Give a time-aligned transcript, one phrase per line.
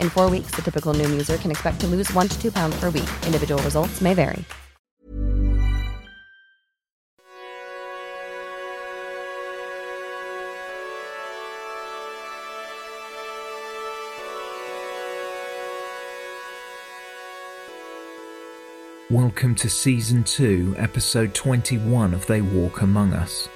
[0.00, 2.74] In four weeks, the typical Noom user can expect to lose one to two pounds
[2.80, 3.08] per week.
[3.24, 4.44] Individual results may vary.
[19.08, 23.48] Welcome to Season 2, Episode 21 of They Walk Among Us,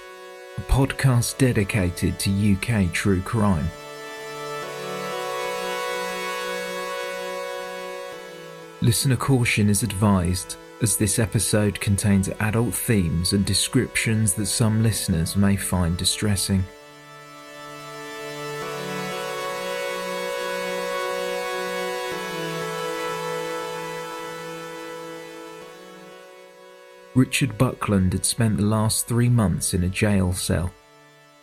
[0.57, 3.65] a podcast dedicated to UK true crime.
[8.83, 15.35] Listener caution is advised, as this episode contains adult themes and descriptions that some listeners
[15.35, 16.63] may find distressing.
[27.13, 30.73] Richard Buckland had spent the last three months in a jail cell.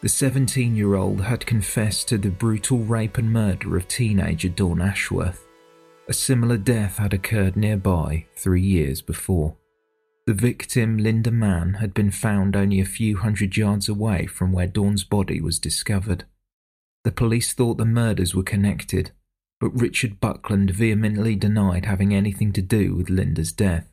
[0.01, 4.81] The 17 year old had confessed to the brutal rape and murder of teenager Dawn
[4.81, 5.48] Ashworth.
[6.09, 9.57] A similar death had occurred nearby three years before.
[10.27, 14.67] The victim, Linda Mann, had been found only a few hundred yards away from where
[14.67, 16.25] Dawn's body was discovered.
[17.05, 19.13] The police thought the murders were connected,
[19.61, 23.93] but Richard Buckland vehemently denied having anything to do with Linda's death.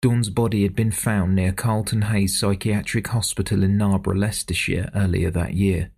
[0.00, 5.54] Dawn's body had been found near Carlton Hayes Psychiatric Hospital in Narborough, Leicestershire, earlier that
[5.54, 5.90] year.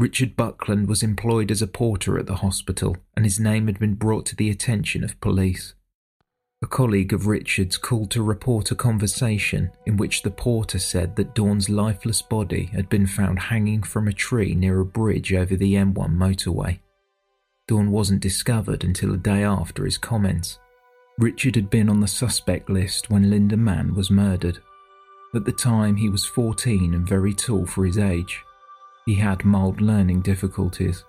[0.00, 3.96] Richard Buckland was employed as a porter at the hospital, and his name had been
[3.96, 5.74] brought to the attention of police.
[6.62, 11.34] A colleague of Richard's called to report a conversation in which the porter said that
[11.34, 15.74] Dawn's lifeless body had been found hanging from a tree near a bridge over the
[15.74, 16.78] M1 motorway.
[17.68, 20.58] Dawn wasn't discovered until a day after his comments.
[21.18, 24.60] Richard had been on the suspect list when Linda Mann was murdered.
[25.34, 28.42] At the time, he was 14 and very tall for his age.
[29.06, 31.04] He had mild learning difficulties.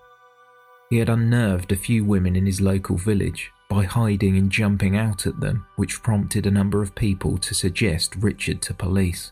[0.90, 5.26] He had unnerved a few women in his local village by hiding and jumping out
[5.26, 9.32] at them, which prompted a number of people to suggest Richard to police.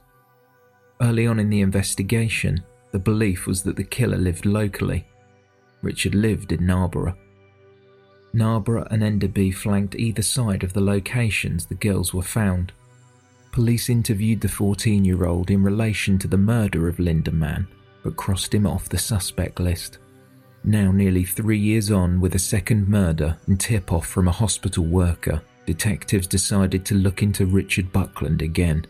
[1.02, 5.06] Early on in the investigation, the belief was that the killer lived locally.
[5.82, 7.18] Richard lived in Narborough.
[8.34, 12.72] Narborough and Enderby flanked either side of the locations the girls were found.
[13.52, 17.68] Police interviewed the 14 year old in relation to the murder of Linda Mann,
[18.04, 20.00] but crossed him off the suspect list.
[20.64, 24.84] Now, nearly three years on, with a second murder and tip off from a hospital
[24.86, 28.86] worker, detectives decided to look into Richard Buckland again.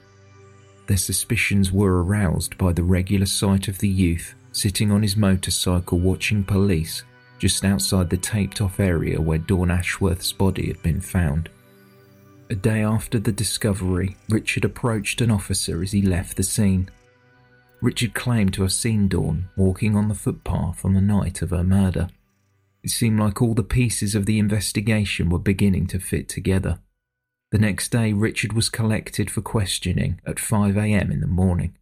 [0.88, 6.00] Their suspicions were aroused by the regular sight of the youth sitting on his motorcycle
[6.00, 7.04] watching police
[7.38, 11.50] just outside the taped off area where Dawn Ashworth's body had been found.
[12.50, 16.90] A day after the discovery, Richard approached an officer as he left the scene.
[17.82, 21.64] Richard claimed to have seen Dawn walking on the footpath on the night of her
[21.64, 22.10] murder.
[22.84, 26.80] It seemed like all the pieces of the investigation were beginning to fit together.
[27.52, 31.76] The next day, Richard was collected for questioning at 5am in the morning.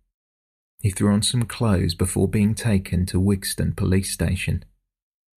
[0.82, 4.64] He threw on some clothes before being taken to Wigston police station.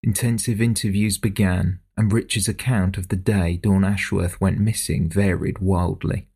[0.04, 6.28] Intensive interviews began, and Richard's account of the day Dawn Ashworth went missing varied wildly.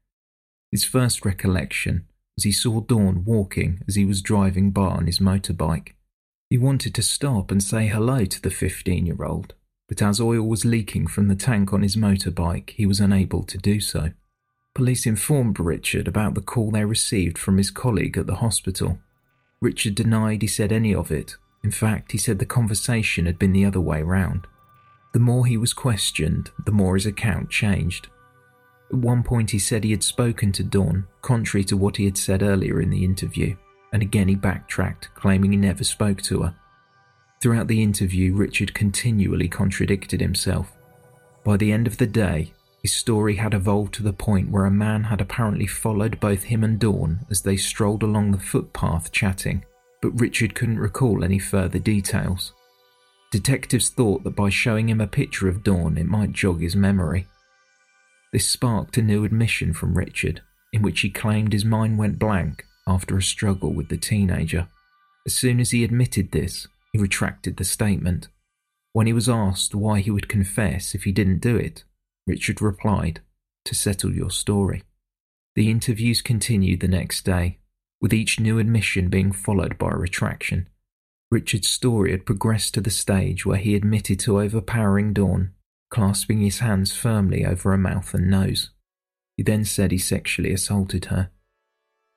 [0.72, 5.20] His first recollection was he saw Dawn walking as he was driving by on his
[5.20, 5.94] motorbike.
[6.50, 9.54] He wanted to stop and say hello to the 15 year old,
[9.88, 13.58] but as oil was leaking from the tank on his motorbike, he was unable to
[13.58, 14.12] do so.
[14.76, 18.98] Police informed Richard about the call they received from his colleague at the hospital.
[19.62, 21.36] Richard denied he said any of it.
[21.64, 24.48] In fact, he said the conversation had been the other way round.
[25.14, 28.08] The more he was questioned, the more his account changed.
[28.92, 32.18] At one point, he said he had spoken to Dawn, contrary to what he had
[32.18, 33.56] said earlier in the interview,
[33.92, 36.56] and again he backtracked, claiming he never spoke to her.
[37.42, 40.72] Throughout the interview, Richard continually contradicted himself.
[41.44, 44.72] By the end of the day, his story had evolved to the point where a
[44.72, 49.66] man had apparently followed both him and Dawn as they strolled along the footpath chatting,
[50.02, 52.54] but Richard couldn't recall any further details.
[53.32, 57.26] Detectives thought that by showing him a picture of Dawn, it might jog his memory.
[58.34, 60.42] This sparked a new admission from Richard,
[60.74, 64.68] in which he claimed his mind went blank after a struggle with the teenager.
[65.28, 68.30] As soon as he admitted this, he retracted the statement.
[68.92, 71.84] When he was asked why he would confess if he didn't do it,
[72.26, 73.22] Richard replied,
[73.66, 74.82] to settle your story.
[75.56, 77.60] The interviews continued the next day,
[78.02, 80.68] with each new admission being followed by a retraction.
[81.30, 85.53] Richard's story had progressed to the stage where he admitted to overpowering Dawn,
[85.94, 88.72] clasping his hands firmly over her mouth and nose.
[89.38, 91.30] He then said he sexually assaulted her.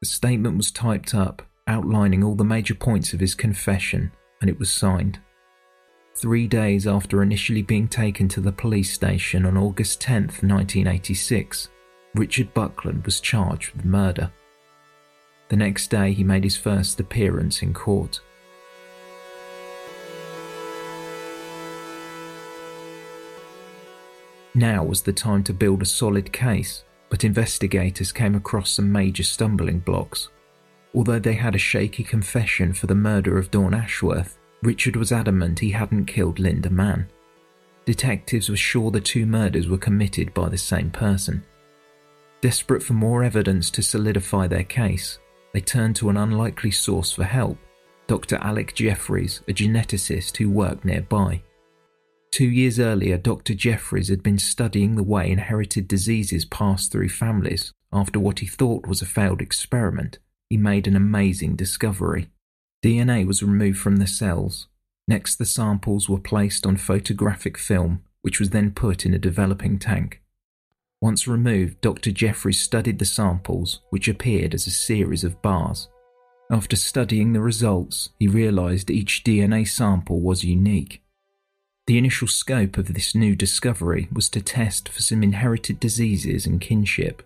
[0.00, 4.58] The statement was typed up, outlining all the major points of his confession, and it
[4.58, 5.18] was signed.
[6.14, 11.68] Three days after initially being taken to the police station on August 10, 1986,
[12.14, 14.32] Richard Buckland was charged with murder.
[15.50, 18.20] The next day, he made his first appearance in court.
[24.56, 29.22] Now was the time to build a solid case, but investigators came across some major
[29.22, 30.30] stumbling blocks.
[30.94, 35.58] Although they had a shaky confession for the murder of Dawn Ashworth, Richard was adamant
[35.58, 37.06] he hadn't killed Linda Mann.
[37.84, 41.44] Detectives were sure the two murders were committed by the same person.
[42.40, 45.18] Desperate for more evidence to solidify their case,
[45.52, 47.58] they turned to an unlikely source for help
[48.06, 48.36] Dr.
[48.36, 51.42] Alec Jeffreys, a geneticist who worked nearby.
[52.36, 53.54] Two years earlier, Dr.
[53.54, 57.72] Jeffreys had been studying the way inherited diseases pass through families.
[57.94, 60.18] After what he thought was a failed experiment,
[60.50, 62.28] he made an amazing discovery.
[62.84, 64.68] DNA was removed from the cells.
[65.08, 69.78] Next, the samples were placed on photographic film, which was then put in a developing
[69.78, 70.20] tank.
[71.00, 72.10] Once removed, Dr.
[72.10, 75.88] Jeffreys studied the samples, which appeared as a series of bars.
[76.50, 81.02] After studying the results, he realized each DNA sample was unique.
[81.86, 86.60] The initial scope of this new discovery was to test for some inherited diseases and
[86.60, 87.22] kinship.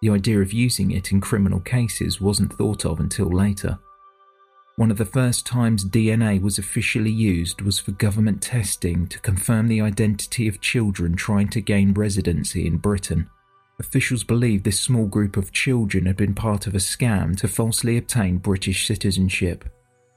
[0.00, 3.78] The idea of using it in criminal cases wasn't thought of until later.
[4.76, 9.68] One of the first times DNA was officially used was for government testing to confirm
[9.68, 13.28] the identity of children trying to gain residency in Britain.
[13.78, 17.98] Officials believed this small group of children had been part of a scam to falsely
[17.98, 19.66] obtain British citizenship.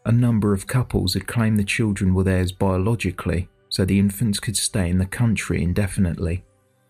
[0.05, 4.55] A number of couples had claimed the children were theirs biologically, so the infants could
[4.55, 6.43] stay in the country indefinitely.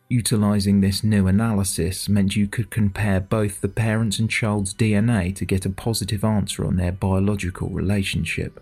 [0.10, 5.46] Utilizing this new analysis meant you could compare both the parents and child's DNA to
[5.46, 8.62] get a positive answer on their biological relationship.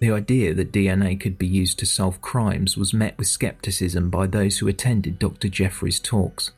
[0.00, 4.26] The idea that DNA could be used to solve crimes was met with skepticism by
[4.26, 5.48] those who attended Dr.
[5.48, 6.50] Jeffreys' talks.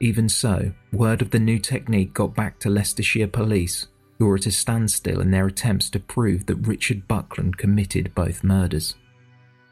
[0.00, 3.88] Even so, word of the new technique got back to Leicestershire police,
[4.18, 8.42] who were at a standstill in their attempts to prove that Richard Buckland committed both
[8.42, 8.94] murders.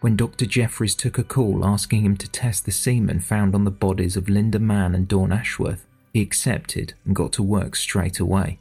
[0.00, 0.46] When Dr.
[0.46, 4.28] Jeffreys took a call asking him to test the semen found on the bodies of
[4.28, 8.60] Linda Mann and Dawn Ashworth, he accepted and got to work straight away.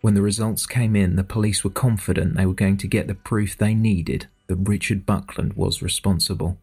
[0.00, 3.14] When the results came in, the police were confident they were going to get the
[3.14, 6.58] proof they needed that Richard Buckland was responsible.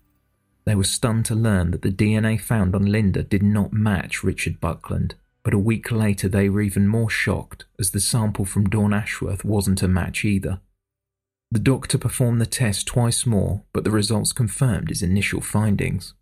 [0.65, 4.59] They were stunned to learn that the DNA found on Linda did not match Richard
[4.59, 8.93] Buckland, but a week later they were even more shocked as the sample from Dawn
[8.93, 10.59] Ashworth wasn't a match either.
[11.51, 16.13] The doctor performed the test twice more, but the results confirmed his initial findings.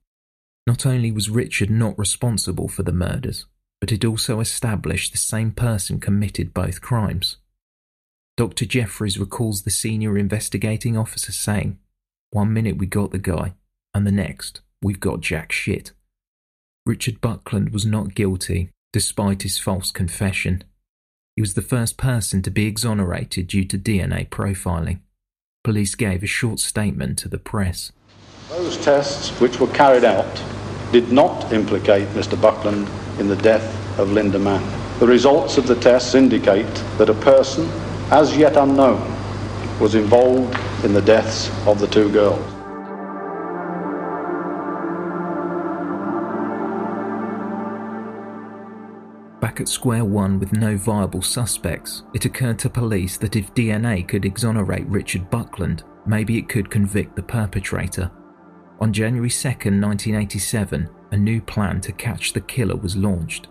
[0.66, 3.46] Not only was Richard not responsible for the murders,
[3.82, 7.38] but it also established the same person committed both crimes.
[8.38, 8.66] Dr.
[8.66, 11.78] Jeffreys recalls the senior investigating officer saying,
[12.32, 13.54] One minute we got the guy,
[13.94, 15.92] and the next, we've got jack shit.
[16.86, 20.64] Richard Buckland was not guilty, despite his false confession.
[21.36, 25.02] He was the first person to be exonerated due to DNA profiling
[25.68, 27.92] police gave a short statement to the press.
[28.48, 30.42] Those tests which were carried out
[30.94, 32.42] did not implicate Mr.
[32.42, 32.88] Buckland
[33.20, 34.64] in the death of Linda Mann.
[35.02, 37.70] The results of the tests indicate that a person,
[38.12, 39.02] as yet unknown,
[39.78, 42.57] was involved in the deaths of the two girls.
[49.48, 54.06] Back at square one with no viable suspects, it occurred to police that if DNA
[54.06, 58.12] could exonerate Richard Buckland, maybe it could convict the perpetrator.
[58.82, 63.48] On January 2, 1987, a new plan to catch the killer was launched.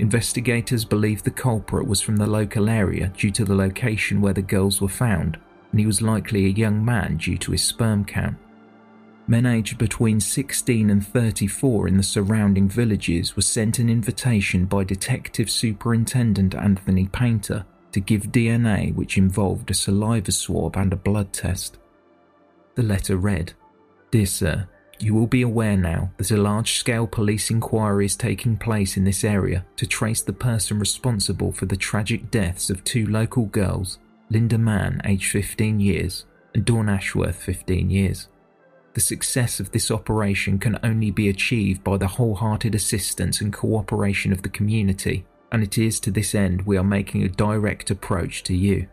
[0.00, 4.42] Investigators believed the culprit was from the local area due to the location where the
[4.42, 8.36] girls were found, and he was likely a young man due to his sperm count.
[9.28, 14.84] Men aged between 16 and 34 in the surrounding villages were sent an invitation by
[14.84, 21.32] Detective Superintendent Anthony Painter to give DNA, which involved a saliva swab and a blood
[21.32, 21.78] test.
[22.76, 23.54] The letter read
[24.12, 24.68] Dear Sir,
[25.00, 29.04] you will be aware now that a large scale police inquiry is taking place in
[29.04, 33.98] this area to trace the person responsible for the tragic deaths of two local girls,
[34.30, 38.28] Linda Mann, aged 15 years, and Dawn Ashworth, 15 years.
[38.96, 44.32] The success of this operation can only be achieved by the wholehearted assistance and cooperation
[44.32, 48.42] of the community, and it is to this end we are making a direct approach
[48.44, 48.88] to you.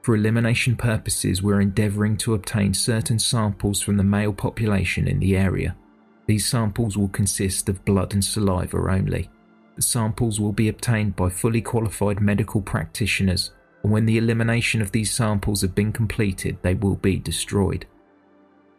[0.00, 5.36] For elimination purposes, we're endeavouring to obtain certain samples from the male population in the
[5.36, 5.76] area.
[6.24, 9.28] These samples will consist of blood and saliva only.
[9.76, 13.50] The samples will be obtained by fully qualified medical practitioners,
[13.82, 17.84] and when the elimination of these samples have been completed, they will be destroyed.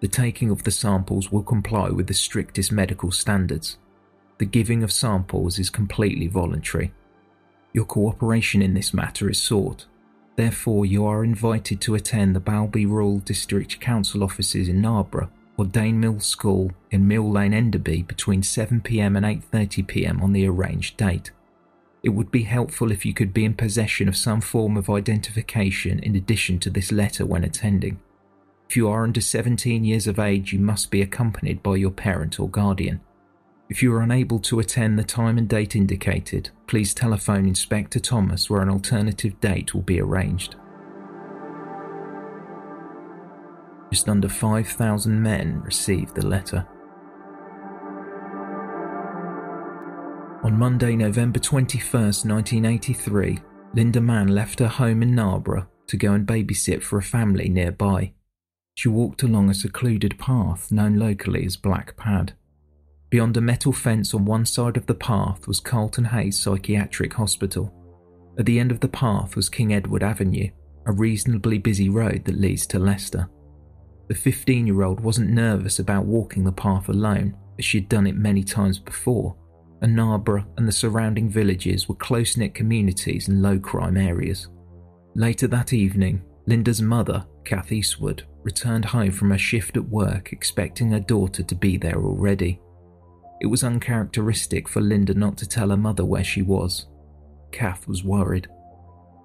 [0.04, 3.78] The taking of the samples will comply with the strictest medical standards.
[4.38, 6.92] The giving of samples is completely voluntary.
[7.72, 9.86] Your cooperation in this matter is sought
[10.36, 15.64] Therefore, you are invited to attend the Blaby Rural District Council offices in Narborough or
[15.64, 21.32] Dane Mill School in Mill Lane, Enderby between 7pm and 8.30pm on the arranged date.
[22.04, 26.00] It would be helpful if you could be in possession of some form of identification
[26.00, 28.02] in addition to this letter when attending.
[28.70, 32.40] If you are under 17 years of age, you must be accompanied by your parent
[32.40, 33.02] or guardian.
[33.70, 38.50] If you are unable to attend the time and date indicated, please telephone Inspector Thomas
[38.50, 40.56] where an alternative date will be arranged.
[43.92, 46.68] Just under 5,000 men received the letter.
[50.44, 53.40] On Monday, November 21, 1983,
[53.76, 58.12] Linda Mann left her home in Narborough to go and babysit for a family nearby.
[58.76, 62.34] She walked along a secluded path known locally as Black Pad.
[63.10, 67.72] Beyond a metal fence on one side of the path was Carlton Hayes Psychiatric Hospital.
[68.40, 70.50] At the end of the path was King Edward Avenue,
[70.88, 73.30] a reasonably busy road that leads to Leicester.
[74.08, 78.08] The 15 year old wasn't nervous about walking the path alone, as she had done
[78.08, 79.36] it many times before,
[79.82, 84.50] and Narborough and the surrounding villages were close knit communities and low crime areas.
[85.16, 90.92] Later that evening, Linda's mother, Kath Eastwood, returned home from her shift at work expecting
[90.92, 92.60] her daughter to be there already.
[93.42, 96.88] It was uncharacteristic for Linda not to tell her mother where she was.
[97.52, 98.48] Kath was worried.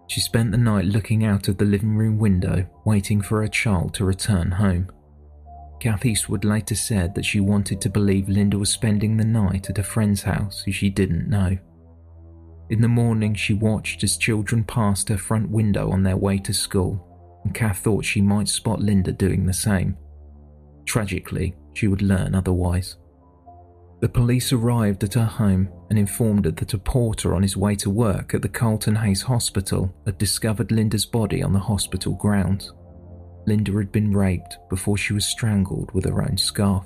[0.09, 3.95] She spent the night looking out of the living room window, waiting for her child
[3.95, 4.91] to return home.
[5.81, 9.79] Kath Eastwood later said that she wanted to believe Linda was spending the night at
[9.79, 11.59] a friend's house who she didn't know.
[12.71, 16.53] In the morning, she watched as children passed her front window on their way to
[16.53, 17.08] school,
[17.45, 19.97] and Kath thought she might spot Linda doing the same.
[20.85, 22.97] Tragically, she would learn otherwise.
[24.00, 27.75] The police arrived at her home and informed her that a porter on his way
[27.76, 32.73] to work at the Carlton Hayes Hospital had discovered Linda's body on the hospital grounds.
[33.47, 36.85] Linda had been raped before she was strangled with her own scarf.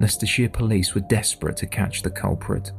[0.00, 2.70] Leicestershire police were desperate to catch the culprit.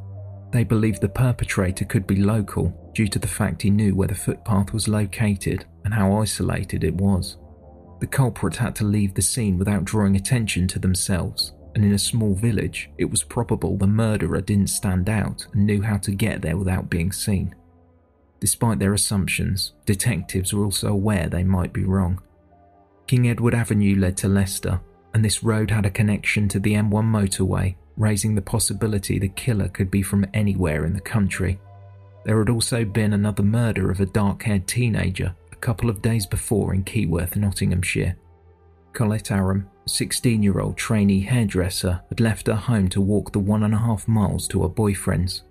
[0.55, 4.15] They believed the perpetrator could be local due to the fact he knew where the
[4.15, 7.35] footpath was located and how isolated it was.
[7.99, 11.99] The culprit had to leave the scene without drawing attention to themselves and in a
[11.99, 16.41] small village, it was probable the murderer didn't stand out and knew how to get
[16.41, 17.53] there without being seen.
[18.39, 22.21] Despite their assumptions, detectives were also aware they might be wrong.
[23.07, 24.79] King Edward Avenue led to Leicester,
[25.13, 29.67] and this road had a connection to the M1 motorway, raising the possibility the killer
[29.67, 31.59] could be from anywhere in the country.
[32.25, 36.25] There had also been another murder of a dark haired teenager a couple of days
[36.25, 38.17] before in Keyworth, Nottinghamshire.
[38.93, 43.63] Colette Aram, 16 year old trainee hairdresser, had left her home to walk the one
[43.63, 45.43] and a half miles to her boyfriend's.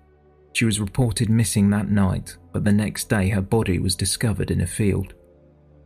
[0.53, 4.61] She was reported missing that night, but the next day her body was discovered in
[4.61, 5.13] a field.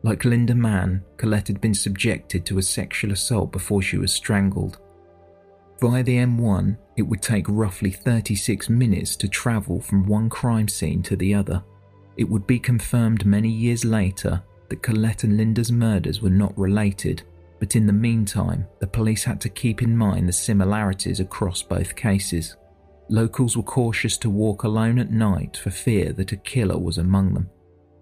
[0.03, 4.79] Like Linda Mann, Colette had been subjected to a sexual assault before she was strangled.
[5.81, 11.01] Via the M1, it would take roughly 36 minutes to travel from one crime scene
[11.03, 11.63] to the other.
[12.17, 17.23] It would be confirmed many years later that Colette and Linda's murders were not related
[17.59, 21.95] but in the meantime, the police had to keep in mind the similarities across both
[21.95, 22.55] cases.
[23.11, 27.33] locals were cautious to walk alone at night for fear that a killer was among
[27.33, 27.49] them.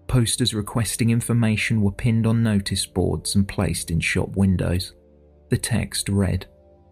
[0.06, 4.92] Posters requesting information were pinned on notice boards and placed in shop windows.
[5.48, 6.46] The text read,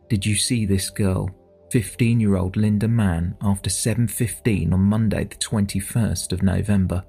[0.08, 1.28] Did you see this girl?
[1.72, 7.04] 15-year-old Linda Mann after 7.15 on Monday the 21st of November.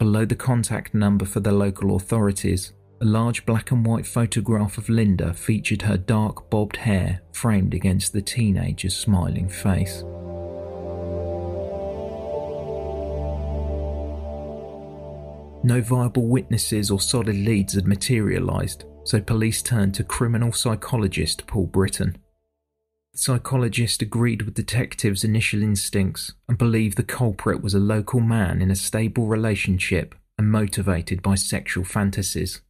[0.00, 4.88] Below the contact number for the local authorities, a large black and white photograph of
[4.88, 10.02] Linda featured her dark bobbed hair framed against the teenager's smiling face.
[15.62, 21.66] No viable witnesses or solid leads had materialised, so police turned to criminal psychologist Paul
[21.66, 22.18] Britton.
[23.14, 28.60] The psychologist agreed with detectives' initial instincts and believed the culprit was a local man
[28.60, 32.60] in a stable relationship and motivated by sexual fantasies.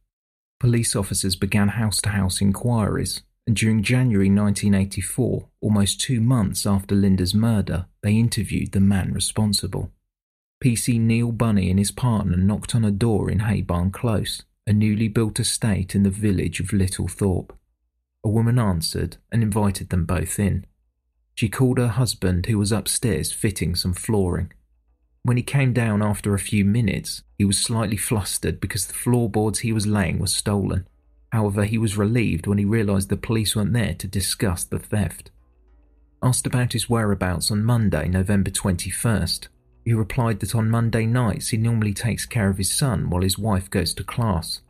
[0.59, 6.93] Police officers began house to house inquiries, and during January 1984, almost two months after
[6.93, 9.89] Linda's murder, they interviewed the man responsible.
[10.63, 15.07] PC Neil Bunny and his partner knocked on a door in Haybarn Close, a newly
[15.07, 17.49] built estate in the village of Littlethorpe.
[18.25, 20.65] A woman answered and invited them both in.
[21.35, 24.51] She called her husband, who was upstairs fitting some flooring.
[25.21, 29.59] When he came down after a few minutes, he was slightly flustered because the floorboards
[29.59, 30.87] he was laying were stolen.
[31.31, 35.29] However, he was relieved when he realised the police weren't there to discuss the theft.
[36.23, 39.49] Asked about his whereabouts on Monday, November 21st,
[39.83, 43.37] he replied that on Monday nights he normally takes care of his son while his
[43.37, 44.61] wife goes to class.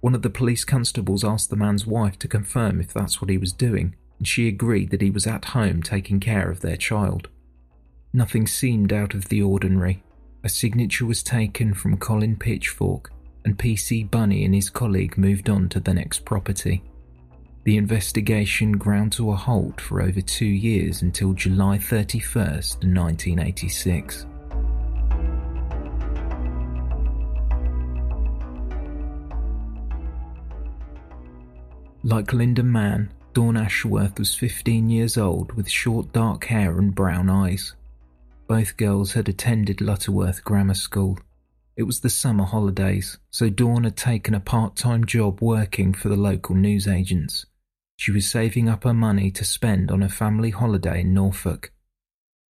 [0.00, 3.38] One of the police constables asked the man's wife to confirm if that's what he
[3.38, 7.28] was doing, and she agreed that he was at home taking care of their child.
[8.12, 10.02] Nothing seemed out of the ordinary.
[10.44, 13.10] A signature was taken from Colin Pitchfork,
[13.44, 16.82] and PC Bunny and his colleague moved on to the next property.
[17.64, 24.26] The investigation ground to a halt for over two years until July 31st, 1986.
[32.04, 37.28] Like Linda Mann, Dawn Ashworth was 15 years old with short dark hair and brown
[37.28, 37.74] eyes.
[38.46, 41.18] Both girls had attended Lutterworth Grammar School.
[41.76, 46.08] It was the summer holidays, so Dawn had taken a part time job working for
[46.08, 47.46] the local newsagents.
[47.96, 51.72] She was saving up her money to spend on a family holiday in Norfolk.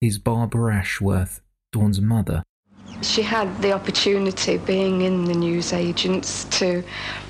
[0.01, 1.41] Here's Barbara Ashworth,
[1.73, 2.43] Dawn's mother,
[3.03, 6.83] she had the opportunity, being in the newsagents, to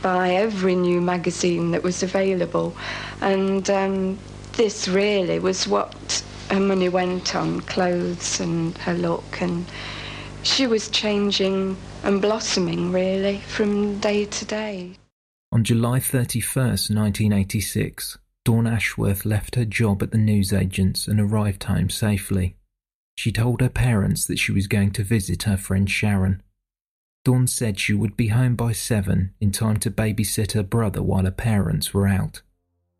[0.02, 2.76] buy every new magazine that was available.
[3.20, 4.18] And um,
[4.52, 9.40] this really was what her money went on clothes and her look.
[9.40, 9.66] And
[10.42, 14.92] she was changing and blossoming, really, from day to day.
[15.52, 21.90] On July 31st, 1986, Dawn Ashworth left her job at the newsagents and arrived home
[21.90, 22.56] safely.
[23.16, 26.42] She told her parents that she was going to visit her friend Sharon.
[27.24, 31.24] Dawn said she would be home by seven in time to babysit her brother while
[31.24, 32.42] her parents were out.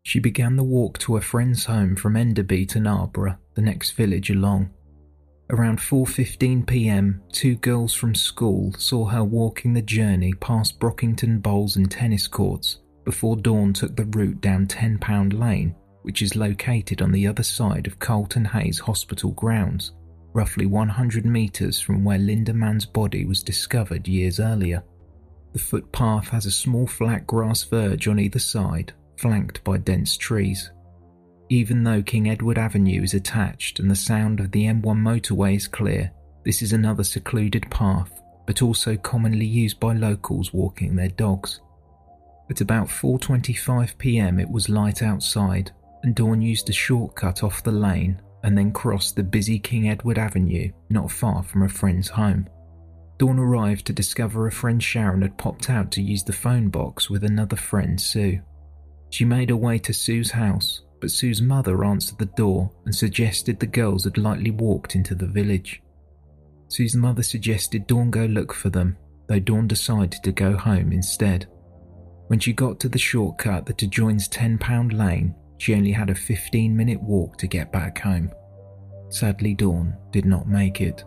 [0.03, 4.29] She began the walk to her friend's home from Enderby to Narborough, the next village
[4.29, 4.71] along.
[5.49, 11.77] Around 4:15 p.m., two girls from school saw her walking the journey past Brockington Bowls
[11.77, 17.01] and tennis courts before Dawn took the route down Ten Pound Lane, which is located
[17.01, 19.91] on the other side of Carlton Hayes Hospital grounds
[20.37, 24.83] roughly 100 metres from where Linda Mann's body was discovered years earlier.
[25.53, 30.69] The footpath has a small flat grass verge on either side, flanked by dense trees.
[31.49, 35.67] Even though King Edward Avenue is attached and the sound of the M1 motorway is
[35.67, 36.11] clear,
[36.45, 41.61] this is another secluded path, but also commonly used by locals walking their dogs.
[42.51, 44.39] At about 4:25 p.m.
[44.39, 45.71] it was light outside,
[46.03, 50.17] and Dawn used a shortcut off the lane and then crossed the busy King Edward
[50.17, 52.47] Avenue not far from a friend's home.
[53.17, 57.09] Dawn arrived to discover a friend Sharon had popped out to use the phone box
[57.09, 58.39] with another friend, Sue.
[59.09, 63.59] She made her way to Sue's house, but Sue's mother answered the door and suggested
[63.59, 65.81] the girls had likely walked into the village.
[66.69, 68.95] Sue's mother suggested Dawn go look for them,
[69.27, 71.47] though Dawn decided to go home instead.
[72.27, 76.15] When she got to the shortcut that adjoins Ten Pound Lane, she only had a
[76.15, 78.31] 15 minute walk to get back home.
[79.09, 81.03] Sadly, Dawn did not make it.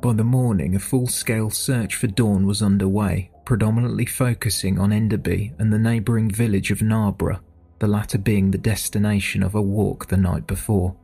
[0.00, 5.54] By the morning, a full scale search for Dawn was underway, predominantly focusing on Enderby
[5.58, 7.40] and the neighbouring village of Narborough,
[7.78, 10.94] the latter being the destination of a walk the night before.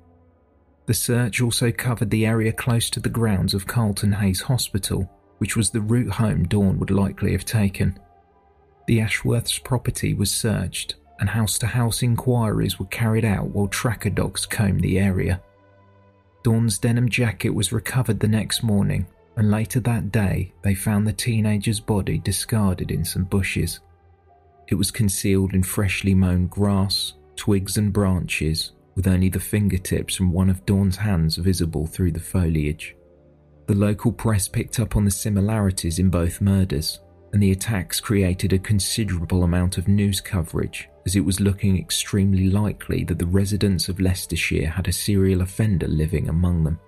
[0.85, 5.57] The search also covered the area close to the grounds of Carlton Hayes Hospital, which
[5.57, 7.99] was the route home Dawn would likely have taken.
[8.87, 14.11] The Ashworth's property was searched, and house to house inquiries were carried out while tracker
[14.11, 15.41] dogs combed the area.
[16.43, 21.13] Dawn's denim jacket was recovered the next morning, and later that day they found the
[21.13, 23.81] teenager's body discarded in some bushes.
[24.69, 30.33] It was concealed in freshly mown grass, twigs, and branches, with only the fingertips from
[30.33, 32.97] one of Dawn's hands visible through the foliage.
[33.67, 37.01] The local press picked up on the similarities in both murders,
[37.33, 42.51] and the attacks created a considerable amount of news coverage as it was looking extremely
[42.51, 46.79] likely that the residents of Leicestershire had a serial offender living among them.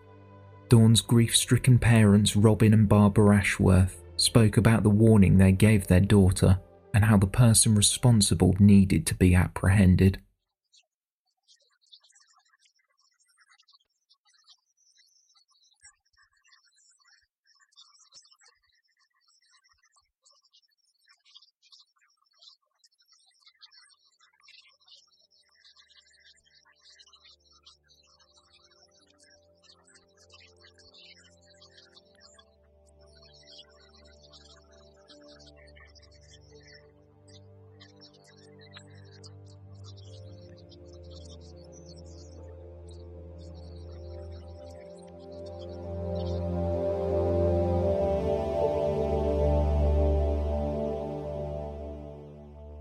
[0.69, 6.01] Dawn's grief stricken parents, Robin and Barbara Ashworth, spoke about the warning they gave their
[6.01, 6.59] daughter
[6.95, 10.21] and how the person responsible needed to be apprehended.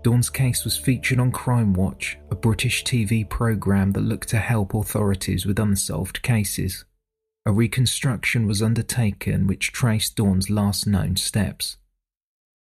[0.02, 4.74] Dawn's case was featured on Crime Watch, a British TV programme that looked to help
[4.74, 6.84] authorities with unsolved cases.
[7.46, 11.76] A reconstruction was undertaken which traced Dawn's last known steps.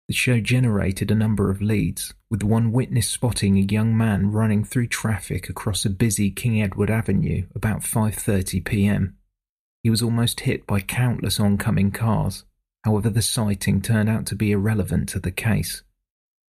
[0.07, 4.63] The show generated a number of leads, with one witness spotting a young man running
[4.63, 9.17] through traffic across a busy King Edward Avenue about 5:30 p.m.
[9.81, 12.45] He was almost hit by countless oncoming cars.
[12.83, 15.81] However, the sighting turned out to be irrelevant to the case.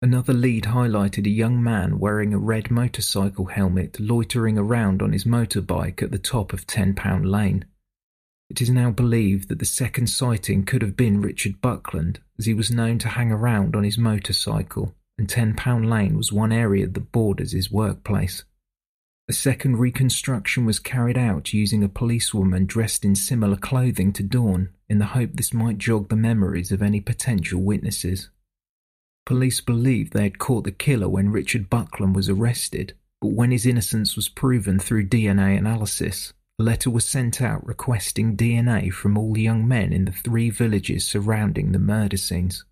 [0.02, 5.24] Another lead highlighted a young man wearing a red motorcycle helmet loitering around on his
[5.24, 7.66] motorbike at the top of Ten Pound Lane.
[8.48, 12.54] It is now believed that the second sighting could have been Richard Buckland, as he
[12.54, 16.86] was known to hang around on his motorcycle, and Ten Pound Lane was one area
[16.86, 18.44] that borders his workplace.
[19.28, 24.70] A second reconstruction was carried out using a policewoman dressed in similar clothing to Dawn,
[24.88, 28.30] in the hope this might jog the memories of any potential witnesses.
[29.26, 33.66] Police believed they had caught the killer when Richard Buckland was arrested, but when his
[33.66, 39.32] innocence was proven through DNA analysis, a letter was sent out requesting DNA from all
[39.32, 42.64] the young men in the three villages surrounding the murder scenes.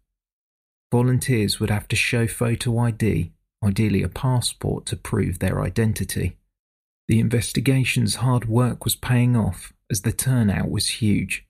[0.90, 3.32] Volunteers would have to show photo ID,
[3.62, 6.38] ideally a passport, to prove their identity.
[7.08, 11.46] The investigation's hard work was paying off as the turnout was huge.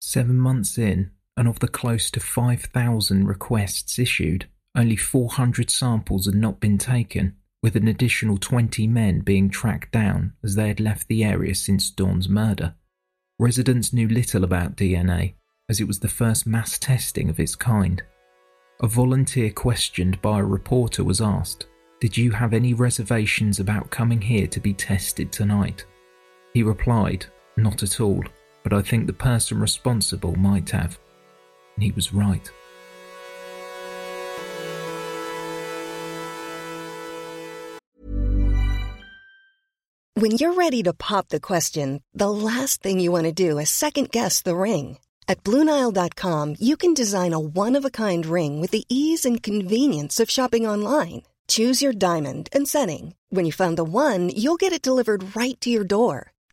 [0.00, 6.34] Seven months in, and of the close to 5,000 requests issued, only 400 samples had
[6.34, 11.08] not been taken, with an additional 20 men being tracked down as they had left
[11.08, 12.74] the area since Dawn's murder.
[13.38, 15.34] Residents knew little about DNA,
[15.68, 18.02] as it was the first mass testing of its kind.
[18.80, 21.66] A volunteer questioned by a reporter was asked,
[22.00, 25.84] Did you have any reservations about coming here to be tested tonight?
[26.52, 28.22] He replied, Not at all,
[28.62, 30.98] but I think the person responsible might have
[31.76, 32.50] and he was right.
[40.18, 43.68] When you're ready to pop the question, the last thing you want to do is
[43.68, 44.98] second guess the ring.
[45.28, 49.42] At Bluenile.com, you can design a one of a kind ring with the ease and
[49.42, 51.22] convenience of shopping online.
[51.48, 53.14] Choose your diamond and setting.
[53.28, 56.32] When you find the one, you'll get it delivered right to your door.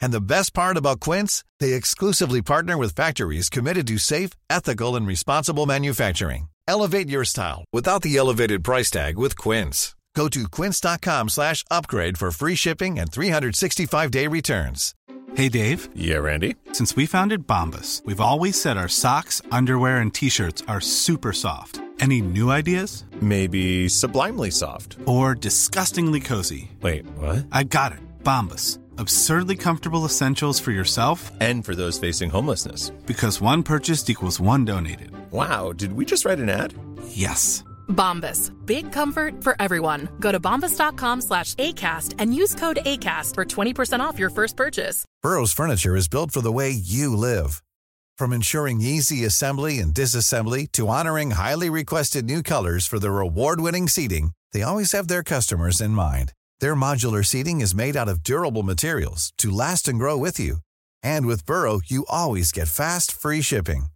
[0.00, 4.96] And the best part about Quince, they exclusively partner with factories committed to safe, ethical
[4.96, 6.48] and responsible manufacturing.
[6.68, 9.94] Elevate your style without the elevated price tag with Quince.
[10.16, 14.94] Go to quince.com/upgrade for free shipping and 365-day returns.
[15.36, 15.88] Hey Dave.
[15.94, 16.56] Yeah, Randy.
[16.72, 21.80] Since we founded Bombas, we've always said our socks, underwear and t-shirts are super soft.
[22.00, 23.04] Any new ideas?
[23.20, 26.72] Maybe sublimely soft or disgustingly cozy.
[26.82, 27.46] Wait, what?
[27.52, 28.00] I got it.
[28.24, 32.90] Bombas absurdly comfortable essentials for yourself and for those facing homelessness.
[33.06, 35.10] Because one purchased equals one donated.
[35.32, 36.74] Wow, did we just write an ad?
[37.08, 37.64] Yes.
[37.88, 38.52] Bombas.
[38.66, 40.08] Big comfort for everyone.
[40.20, 45.04] Go to bombas.com slash ACAST and use code ACAST for 20% off your first purchase.
[45.22, 47.62] Burrow's furniture is built for the way you live.
[48.16, 53.88] From ensuring easy assembly and disassembly to honoring highly requested new colors for their award-winning
[53.88, 56.32] seating, they always have their customers in mind.
[56.60, 60.56] Their modular seating is made out of durable materials to last and grow with you.
[61.02, 63.86] And with Burrow, you always get fast, free shipping.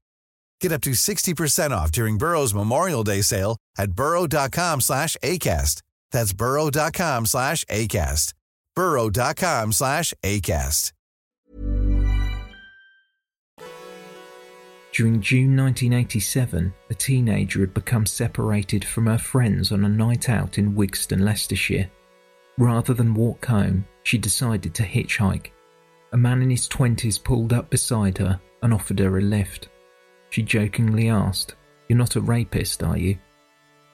[0.60, 5.82] Get up to 60% off during Burrow's Memorial Day sale at burrow.com slash ACAST.
[6.10, 8.32] That's burrow.com slash ACAST.
[8.74, 10.92] burrow.com slash ACAST.
[14.92, 20.56] During June 1987, a teenager had become separated from her friends on a night out
[20.56, 21.90] in Wigston, Leicestershire.
[22.58, 25.50] Rather than walk home, she decided to hitchhike.
[26.12, 29.68] A man in his 20s pulled up beside her and offered her a lift.
[30.30, 31.54] She jokingly asked,
[31.88, 33.18] You're not a rapist, are you?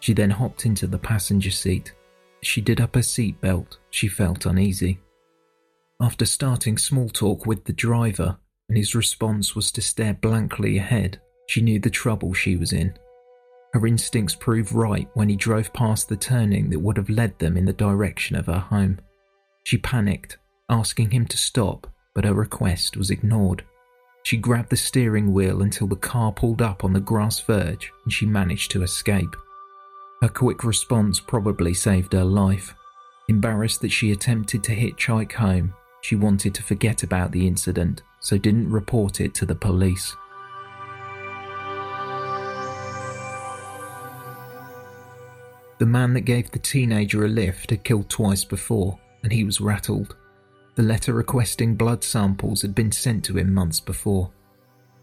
[0.01, 1.93] She then hopped into the passenger seat.
[2.43, 4.99] She did up her seatbelt, she felt uneasy.
[6.01, 11.21] After starting small talk with the driver, and his response was to stare blankly ahead,
[11.47, 12.95] she knew the trouble she was in.
[13.73, 17.57] Her instincts proved right when he drove past the turning that would have led them
[17.57, 18.99] in the direction of her home.
[19.65, 23.65] She panicked, asking him to stop, but her request was ignored.
[24.25, 28.13] She grabbed the steering wheel until the car pulled up on the grass verge and
[28.13, 29.35] she managed to escape.
[30.21, 32.75] Her quick response probably saved her life.
[33.29, 38.37] Embarrassed that she attempted to hitchhike home, she wanted to forget about the incident, so
[38.37, 40.15] didn't report it to the police.
[45.81, 49.63] The man that gave the teenager a lift had killed twice before, and he was
[49.63, 50.15] rattled.
[50.75, 54.31] The letter requesting blood samples had been sent to him months before.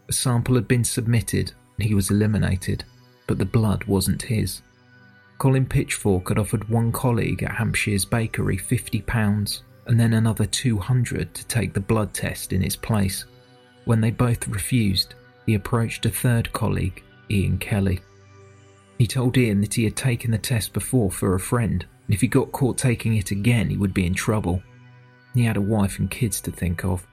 [0.08, 2.84] A sample had been submitted, and he was eliminated,
[3.26, 4.62] but the blood wasn't his.
[5.38, 11.46] Colin Pitchfork had offered one colleague at Hampshire's bakery £50 and then another 200 to
[11.48, 13.24] take the blood test in its place.
[13.84, 17.98] When they both refused, he approached a third colleague, Ian Kelly.
[18.98, 22.20] He told Ian that he had taken the test before for a friend, and if
[22.20, 24.62] he got caught taking it again, he would be in trouble.
[25.34, 27.06] He had a wife and kids to think of.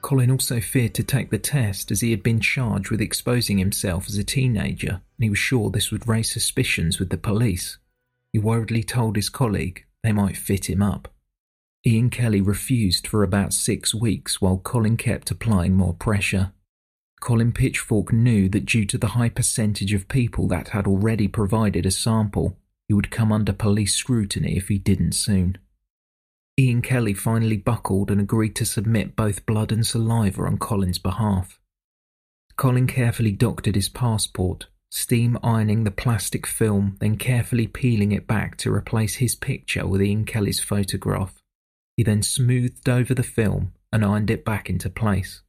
[0.00, 4.08] Colin also feared to take the test as he had been charged with exposing himself
[4.08, 7.76] as a teenager, and he was sure this would raise suspicions with the police.
[8.32, 11.12] He worriedly told his colleague they might fit him up.
[11.86, 16.52] Ian Kelly refused for about six weeks while Colin kept applying more pressure.
[17.20, 21.84] Colin Pitchfork knew that due to the high percentage of people that had already provided
[21.84, 22.56] a sample,
[22.88, 25.58] he would come under police scrutiny if he didn't soon.
[26.58, 31.60] Ian Kelly finally buckled and agreed to submit both blood and saliva on Colin's behalf.
[32.56, 38.56] Colin carefully doctored his passport, steam ironing the plastic film, then carefully peeling it back
[38.58, 41.42] to replace his picture with Ian Kelly's photograph.
[41.96, 45.42] He then smoothed over the film and ironed it back into place.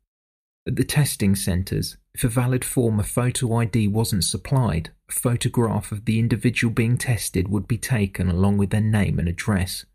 [0.68, 5.92] At the testing centres, if a valid form of photo ID wasn't supplied, a photograph
[5.92, 9.86] of the individual being tested would be taken along with their name and address.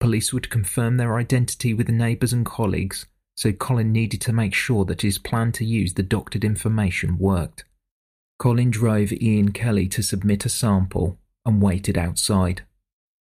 [0.00, 4.86] Police would confirm their identity with neighbours and colleagues, so Colin needed to make sure
[4.86, 7.64] that his plan to use the doctored information worked.
[8.38, 12.62] Colin drove Ian Kelly to submit a sample and waited outside.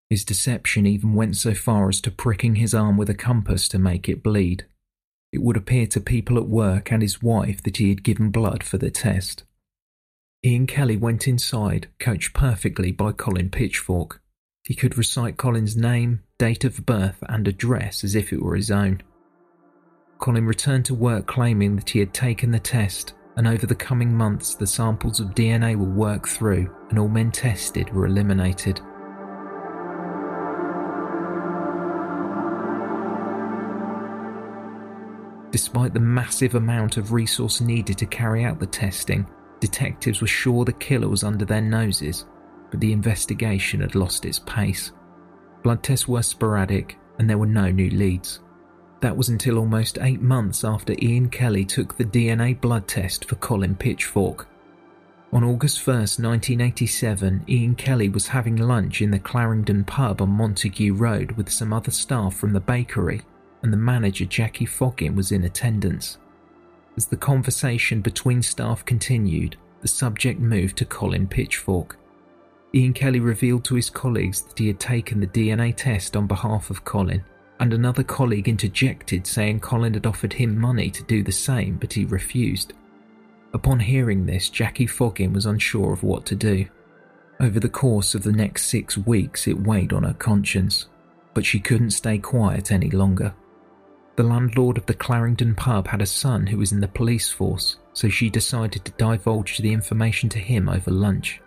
[0.10, 3.79] His deception even went so far as to pricking his arm with a compass to
[3.79, 4.65] make it bleed.
[5.36, 8.63] It would appear to people at work and his wife that he had given blood
[8.63, 9.43] for the test.
[10.45, 14.21] Ian Kelly went inside, coached perfectly by Colin Pitchfork.
[14.63, 18.71] He could recite Colin's name, date of birth, and address as if it were his
[18.71, 19.02] own.
[20.19, 24.15] Colin returned to work claiming that he had taken the test, and over the coming
[24.15, 28.80] months, the samples of DNA were worked through and all men tested were eliminated.
[35.56, 39.26] Despite the massive amount of resource needed to carry out the testing,
[39.62, 42.26] detectives were sure the killer was under their noses,
[42.70, 44.91] but the investigation had lost its pace.
[45.63, 48.41] Blood tests were sporadic, and there were no new leads.
[49.00, 53.36] That was until almost eight months after Ian Kelly took the DNA blood test for
[53.36, 54.50] Colin Pitchfork.
[55.32, 60.94] On August 1, 1987, Ian Kelly was having lunch in the Clarendon pub on Montague
[60.94, 63.22] Road with some other staff from the bakery
[63.65, 66.19] and the manager Jackie Foggin was in attendance.
[66.97, 71.97] As the conversation between staff continued, the subject moved to Colin Pitchfork.
[72.75, 76.69] Ian Kelly revealed to his colleagues that he had taken the DNA test on behalf
[76.69, 77.23] of Colin,
[77.60, 81.91] and another colleague interjected saying Colin had offered him money to do the same, but
[81.91, 82.73] he refused.
[83.56, 86.67] Upon hearing this, Jackie Foggin was unsure of what to do.
[87.39, 90.86] Over the course of the next six weeks, it weighed on her conscience,
[91.34, 93.34] but she couldn't stay quiet any longer.
[94.15, 97.78] The landlord of the Clarendon pub had a son who was in the police force,
[97.91, 101.41] so she decided to divulge the information to him over lunch.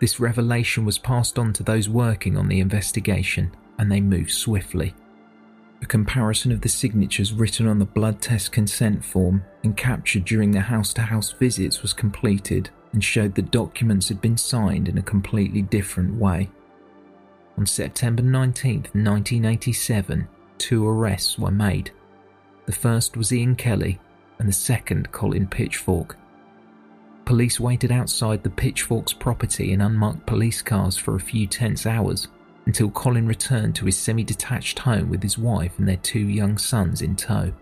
[0.00, 4.94] This revelation was passed on to those working on the investigation, and they moved swiftly.
[5.82, 10.52] A comparison of the signatures written on the blood test consent form and captured during
[10.52, 14.96] the house to house visits was completed and showed that documents had been signed in
[14.96, 16.50] a completely different way.
[17.58, 20.28] On September 19, 1987,
[20.60, 21.90] two arrests were made.
[22.66, 23.98] The first was Ian Kelly,
[24.38, 26.16] and the second, Colin Pitchfork.
[27.24, 32.28] Police waited outside the Pitchforks' property in unmarked police cars for a few tense hours
[32.66, 36.58] until Colin returned to his semi detached home with his wife and their two young
[36.58, 37.52] sons in tow.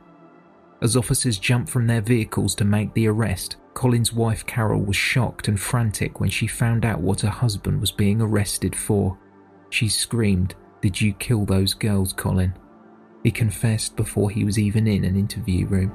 [0.82, 5.48] As officers jumped from their vehicles to make the arrest, Colin's wife Carol was shocked
[5.48, 9.16] and frantic when she found out what her husband was being arrested for.
[9.70, 12.54] She screamed, Did you kill those girls, Colin?
[13.22, 15.92] He confessed before he was even in an interview room.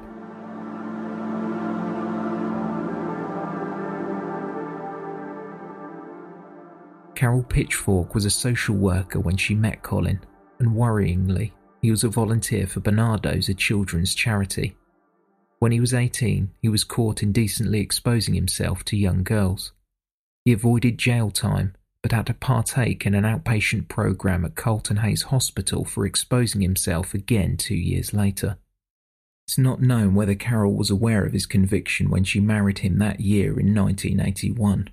[7.14, 10.20] Carol Pitchfork was a social worker when she met Colin,
[10.58, 14.76] and worryingly, he was a volunteer for Barnardo's, a children's charity.
[15.58, 19.72] When he was 18, he was caught indecently exposing himself to young girls.
[20.44, 21.74] He avoided jail time
[22.04, 27.14] but had to partake in an outpatient program at Carlton Hayes Hospital for exposing himself
[27.14, 28.58] again two years later.
[29.48, 33.20] It's not known whether Carol was aware of his conviction when she married him that
[33.20, 34.90] year in 1981.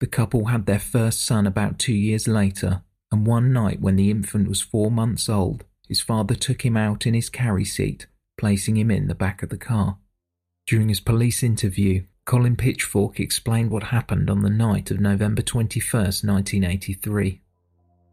[0.00, 4.10] The couple had their first son about two years later, and one night when the
[4.10, 8.76] infant was four months old, his father took him out in his carry seat, placing
[8.76, 9.96] him in the back of the car.
[10.66, 16.02] During his police interview, Colin Pitchfork explained what happened on the night of November 21,
[16.02, 17.42] 1983.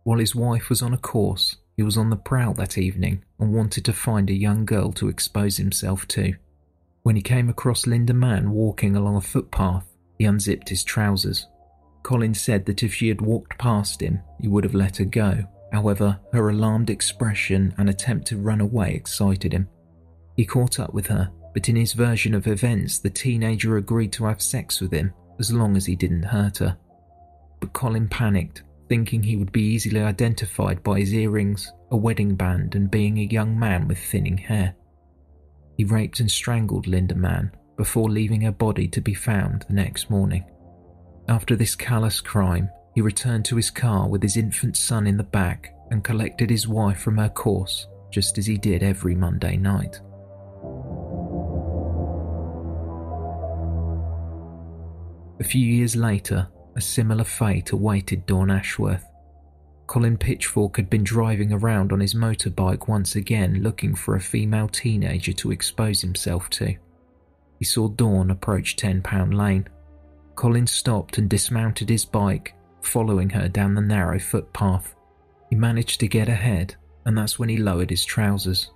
[0.03, 3.53] While his wife was on a course, he was on the prowl that evening and
[3.53, 6.33] wanted to find a young girl to expose himself to.
[7.03, 9.85] When he came across Linda Mann walking along a footpath,
[10.17, 11.47] he unzipped his trousers.
[12.03, 15.45] Colin said that if she had walked past him, he would have let her go.
[15.71, 19.69] However, her alarmed expression and attempt to run away excited him.
[20.35, 24.25] He caught up with her but in his version of events, the teenager agreed to
[24.25, 26.77] have sex with him as long as he didn't hurt her.
[27.59, 32.75] But Colin panicked, thinking he would be easily identified by his earrings, a wedding band,
[32.75, 34.75] and being a young man with thinning hair.
[35.77, 40.09] He raped and strangled Linda Mann before leaving her body to be found the next
[40.09, 40.45] morning.
[41.27, 45.23] After this callous crime, he returned to his car with his infant son in the
[45.23, 50.01] back and collected his wife from her course, just as he did every Monday night.
[55.41, 59.09] A few years later, a similar fate awaited Dawn Ashworth.
[59.87, 64.67] Colin Pitchfork had been driving around on his motorbike once again looking for a female
[64.67, 66.75] teenager to expose himself to.
[67.57, 69.67] He saw Dawn approach Ten Pound Lane.
[70.35, 74.93] Colin stopped and dismounted his bike, following her down the narrow footpath.
[75.49, 76.75] He managed to get ahead,
[77.05, 78.69] and that's when he lowered his trousers.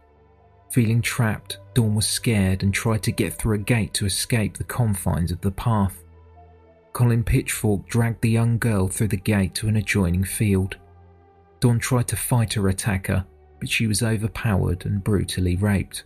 [0.71, 4.63] Feeling trapped, Dawn was scared and tried to get through a gate to escape the
[4.63, 6.01] confines of the path.
[6.95, 10.77] Colin Pitchfork dragged the young girl through the gate to an adjoining field.
[11.60, 13.25] Dawn tried to fight her attacker,
[13.60, 16.05] but she was overpowered and brutally raped.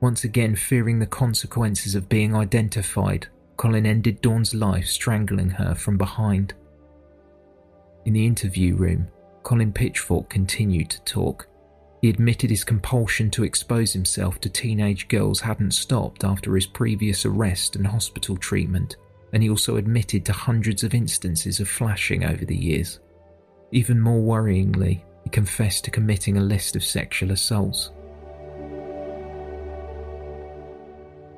[0.00, 5.98] Once again, fearing the consequences of being identified, Colin ended Dawn's life strangling her from
[5.98, 6.54] behind.
[8.06, 9.08] In the interview room,
[9.42, 11.48] Colin Pitchfork continued to talk.
[12.00, 17.26] He admitted his compulsion to expose himself to teenage girls hadn't stopped after his previous
[17.26, 18.96] arrest and hospital treatment
[19.32, 23.00] and he also admitted to hundreds of instances of flashing over the years.
[23.72, 27.90] Even more worryingly, he confessed to committing a list of sexual assaults.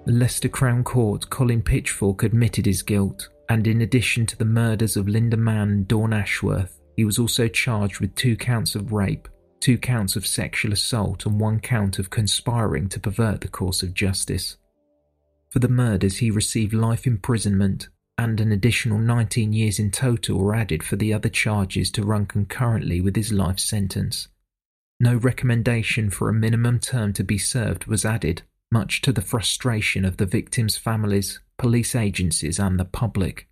[0.07, 4.97] The Leicester Crown Court, Colin Pitchfork admitted his guilt, and in addition to the murders
[4.97, 9.29] of Linda Mann and Dawn Ashworth, he was also charged with two counts of rape,
[9.61, 13.95] two counts of sexual assault, and one count of conspiring to pervert the course of
[13.95, 14.57] justice.
[15.51, 20.55] For the murders, he received life imprisonment, and an additional 19 years in total were
[20.55, 24.29] added for the other charges to run concurrently with his life sentence.
[25.01, 30.05] No recommendation for a minimum term to be served was added, much to the frustration
[30.05, 33.49] of the victims' families, police agencies, and the public.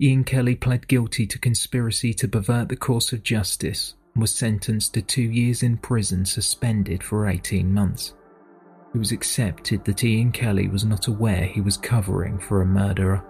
[0.00, 4.94] Ian Kelly pled guilty to conspiracy to pervert the course of justice and was sentenced
[4.94, 8.12] to two years in prison suspended for 18 months.
[8.94, 13.24] It was accepted that Ian Kelly was not aware he was covering for a murderer.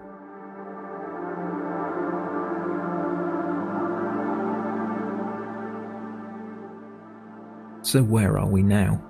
[7.81, 9.01] So, where are we now?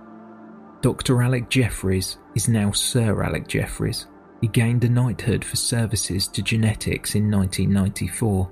[0.82, 1.22] Dr.
[1.22, 4.06] Alec Jeffreys is now Sir Alec Jeffreys.
[4.40, 8.50] He gained a knighthood for services to genetics in 1994.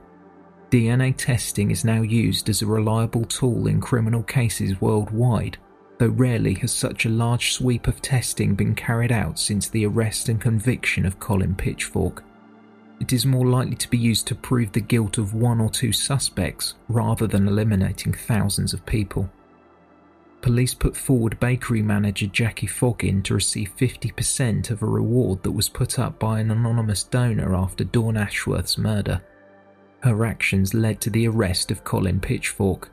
[0.72, 5.58] DNA testing is now used as a reliable tool in criminal cases worldwide
[5.98, 10.30] though rarely has such a large sweep of testing been carried out since the arrest
[10.30, 12.24] and conviction of Colin Pitchfork.
[13.00, 15.92] It is more likely to be used to prove the guilt of one or two
[15.92, 19.30] suspects rather than eliminating thousands of people.
[20.42, 25.70] Police put forward bakery manager Jackie Foggin to receive 50% of a reward that was
[25.70, 29.22] put up by an anonymous donor after Dawn Ashworth's murder.
[30.02, 32.90] Her actions led to the arrest of Colin Pitchfork.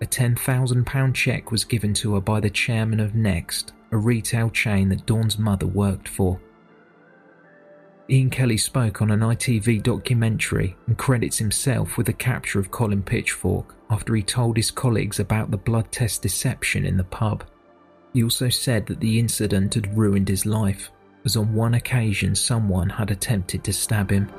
[0.00, 4.88] A £10,000 cheque was given to her by the chairman of Next, a retail chain
[4.90, 6.40] that Dawn's mother worked for.
[8.10, 13.02] Ian Kelly spoke on an ITV documentary and credits himself with the capture of Colin
[13.02, 17.44] Pitchfork after he told his colleagues about the blood test deception in the pub.
[18.14, 20.90] He also said that the incident had ruined his life,
[21.24, 24.30] as on one occasion someone had attempted to stab him.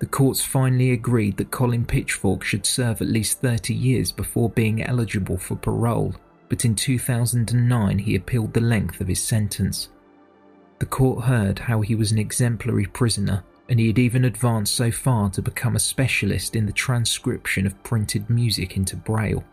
[0.00, 4.82] The courts finally agreed that Colin Pitchfork should serve at least 30 years before being
[4.82, 6.14] eligible for parole
[6.50, 9.88] but in 2009 he appealed the length of his sentence.
[10.80, 14.90] The court heard how he was an exemplary prisoner, and he had even advanced so
[14.90, 19.44] far to become a specialist in the transcription of printed music into Braille.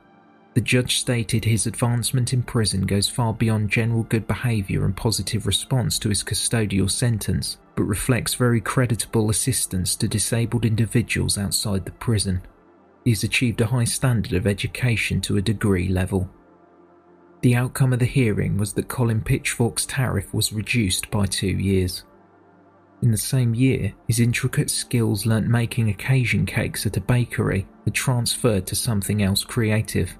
[0.55, 5.45] The judge stated his advancement in prison goes far beyond general good behaviour and positive
[5.45, 11.91] response to his custodial sentence, but reflects very creditable assistance to disabled individuals outside the
[11.91, 12.41] prison.
[13.05, 16.27] He has achieved a high standard of education to a degree level.
[17.41, 22.03] The outcome of the hearing was that Colin Pitchfork's tariff was reduced by two years.
[23.03, 27.91] In the same year, his intricate skills learnt making occasion cakes at a bakery were
[27.91, 30.17] transferred to something else creative.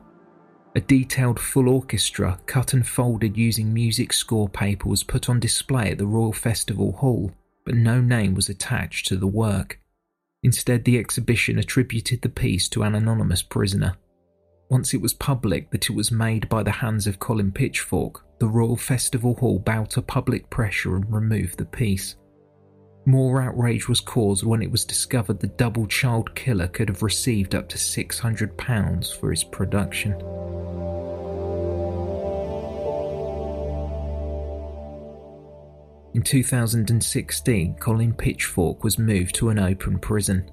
[0.76, 5.90] A detailed full orchestra, cut and folded using music score paper, was put on display
[5.90, 7.32] at the Royal Festival Hall,
[7.68, 9.82] but no name was attached to the work.
[10.42, 13.98] Instead, the exhibition attributed the piece to an anonymous prisoner.
[14.70, 18.48] Once it was public that it was made by the hands of Colin Pitchfork, the
[18.48, 22.16] Royal Festival Hall bowed to public pressure and removed the piece.
[23.06, 27.54] More outrage was caused when it was discovered the double child killer could have received
[27.54, 30.14] up to £600 for his production.
[36.14, 40.50] In 2016, Colin Pitchfork was moved to an open prison.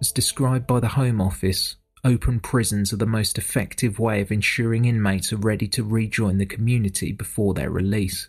[0.00, 4.86] As described by the Home Office, Open prisons are the most effective way of ensuring
[4.86, 8.28] inmates are ready to rejoin the community before their release.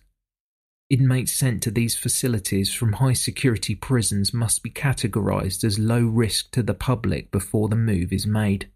[0.91, 6.51] Inmates sent to these facilities from high security prisons must be categorised as low risk
[6.51, 8.69] to the public before the move is made.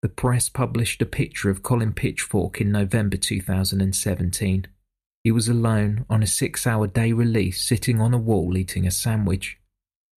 [0.00, 4.68] The press published a picture of Colin Pitchfork in November 2017.
[5.24, 8.90] He was alone on a six hour day release sitting on a wall eating a
[8.90, 9.58] sandwich.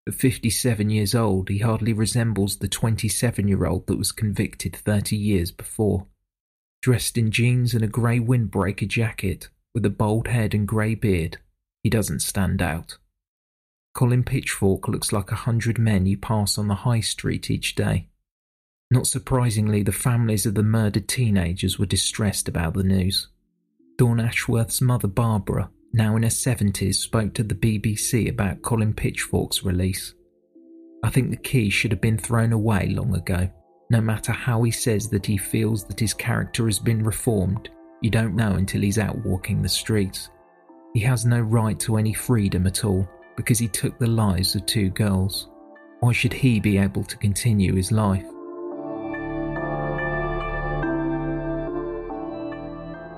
[0.05, 5.15] At 57 years old, he hardly resembles the 27 year old that was convicted 30
[5.15, 6.07] years before.
[6.81, 11.37] Dressed in jeans and a grey windbreaker jacket, with a bald head and grey beard,
[11.83, 12.97] he doesn't stand out.
[13.93, 18.09] Colin Pitchfork looks like a hundred men you pass on the high street each day.
[18.91, 23.27] Not surprisingly, the families of the murdered teenagers were distressed about the news.
[23.97, 29.63] Dawn Ashworth's mother, Barbara, now in her 70s, spoke to the BBC about Colin Pitchfork's
[29.63, 30.13] release.
[31.03, 33.49] I think the key should have been thrown away long ago.
[33.89, 37.69] No matter how he says that he feels that his character has been reformed,
[38.01, 40.29] you don't know until he's out walking the streets.
[40.93, 44.65] He has no right to any freedom at all because he took the lives of
[44.67, 45.49] two girls.
[46.01, 48.25] Why should he be able to continue his life?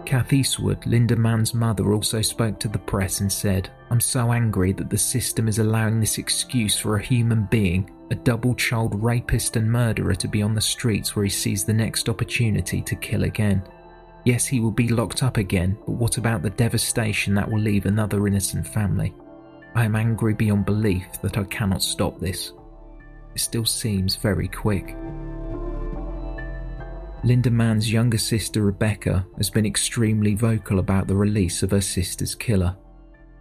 [0.09, 4.71] Kath Eastwood, Linda Mann's mother, also spoke to the press and said, I'm so angry
[4.71, 9.55] that the system is allowing this excuse for a human being, a double child rapist
[9.55, 13.23] and murderer, to be on the streets where he sees the next opportunity to kill
[13.23, 13.61] again.
[14.23, 17.85] Yes, he will be locked up again, but what about the devastation that will leave
[17.85, 19.13] another innocent family?
[19.75, 22.51] I am angry beyond belief that I cannot stop this.
[23.35, 24.97] It still seems very quick.
[27.23, 32.33] Linda Mann's younger sister Rebecca has been extremely vocal about the release of her sister's
[32.33, 32.77] killer.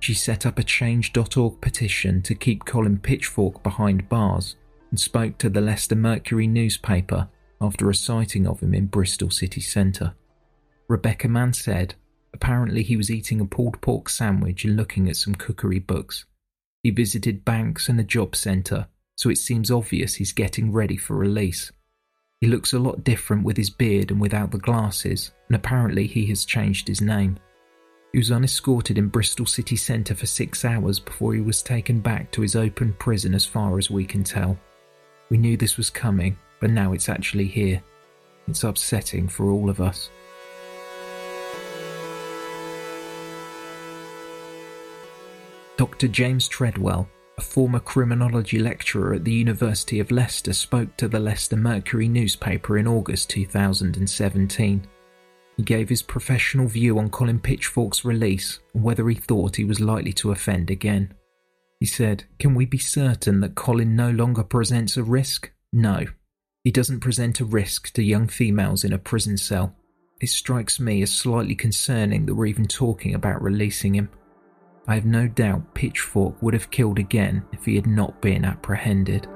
[0.01, 4.57] She set up a Change.org petition to keep Colin Pitchfork behind bars
[4.91, 7.29] and spoke to the Leicester Mercury newspaper
[7.61, 10.14] after a sighting of him in Bristol city centre.
[10.89, 11.95] Rebecca Mann said,
[12.35, 16.24] apparently he was eating a pulled pork sandwich and looking at some cookery books.
[16.83, 21.16] He visited banks and a job centre, so it seems obvious he's getting ready for
[21.16, 21.70] release.
[22.41, 26.26] He looks a lot different with his beard and without the glasses, and apparently he
[26.26, 27.36] has changed his name.
[28.12, 32.30] He was unescorted in Bristol city centre for six hours before he was taken back
[32.32, 34.57] to his open prison, as far as we can tell.
[35.30, 37.82] We knew this was coming, but now it's actually here.
[38.47, 40.09] It's upsetting for all of us.
[45.76, 46.09] Dr.
[46.09, 47.09] James Treadwell,
[47.39, 52.76] a former criminology lecturer at the University of Leicester, spoke to the Leicester Mercury newspaper
[52.76, 54.84] in August 2017.
[55.57, 59.80] He gave his professional view on Colin Pitchfork's release and whether he thought he was
[59.80, 61.14] likely to offend again.
[61.78, 65.53] He said, Can we be certain that Colin no longer presents a risk?
[65.72, 66.07] No.
[66.64, 69.76] He doesn't present a risk to young females in a prison cell.
[70.20, 74.09] It strikes me as slightly concerning that we're even talking about releasing him.
[74.89, 79.28] I have no doubt Pitchfork would have killed again if he had not been apprehended.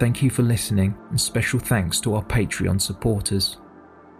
[0.00, 3.58] Thank you for listening, and special thanks to our Patreon supporters.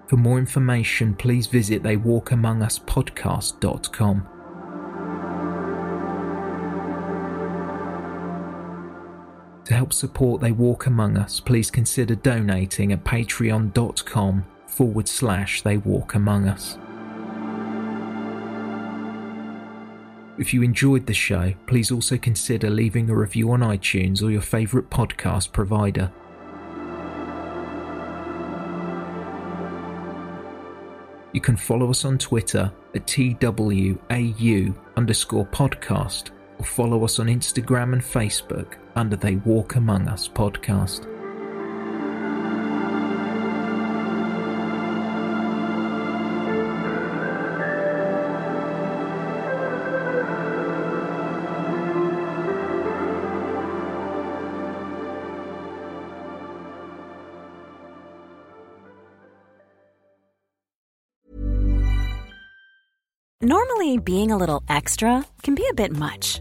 [0.07, 4.32] For more information, please visit theywalkamonguspodcast.com.
[9.67, 15.77] To help support They Walk Among Us, please consider donating at patreon.com forward slash They
[15.77, 16.79] Walk Among Us.
[20.39, 24.41] If you enjoyed the show, please also consider leaving a review on iTunes or your
[24.41, 26.11] favourite podcast provider.
[31.33, 37.93] You can follow us on Twitter at TWAU underscore podcast or follow us on Instagram
[37.93, 41.09] and Facebook under They Walk Among Us podcast.
[63.45, 66.41] Normally, being a little extra can be a bit much,